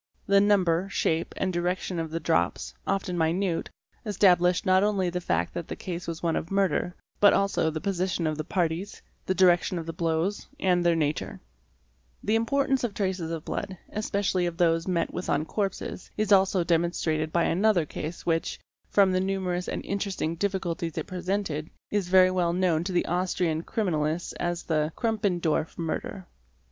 The 0.25 0.41
number, 0.41 0.89
shape, 0.89 1.31
and 1.37 1.53
direction 1.53 1.99
+ 1.99 1.99
of 1.99 2.09
the 2.09 2.19
drops, 2.19 2.73
often 2.87 3.15
minute, 3.19 3.69
established 4.03 4.65
not 4.65 4.81
only 4.83 5.11
the 5.11 5.21
fact 5.21 5.53
that 5.53 5.67
the 5.67 5.75
case 5.75 6.07
was 6.07 6.23
one 6.23 6.35
of 6.35 6.49
murder, 6.49 6.95
but 7.19 7.33
also 7.33 7.69
the 7.69 7.81
position 7.81 8.25
of 8.25 8.35
the 8.35 8.43
parties, 8.43 9.03
the 9.27 9.35
direction 9.35 9.77
of 9.77 9.85
the 9.85 9.93
blows, 9.93 10.47
and 10.59 10.83
their 10.83 10.95
nature),_ 10.95 11.39
he 12.27 12.33
importance 12.33 12.83
of 12.83 12.95
traces 12.95 13.29
of 13.29 13.45
blood, 13.45 13.77
especially 13.91 14.47
of 14.47 14.57
those 14.57 14.87
met 14.87 15.13
with 15.13 15.29
on 15.29 15.45
"corpses, 15.45 16.09
is 16.17 16.31
also 16.31 16.63
demonstrated 16.63 17.31
by 17.31 17.43
another 17.43 17.85
case 17.85 18.25
which, 18.25 18.59
from 18.89 19.11
the 19.11 19.21
numerous 19.21 19.67
and 19.67 19.85
interesting 19.85 20.33
difficulties 20.35 20.97
it 20.97 21.05
presented, 21.05 21.69
is 21.91 22.07
very 22.07 22.31
well 22.31 22.53
known 22.53 22.83
to 22.83 23.03
Austrian 23.03 23.61
criminalists 23.61 24.33
as 24.39 24.63
the'' 24.63 24.91
Krwmpendorf 24.97 25.77
murder''. 25.77 26.25